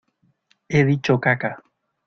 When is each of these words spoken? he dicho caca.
he 0.67 0.83
dicho 0.83 1.19
caca. 1.21 1.51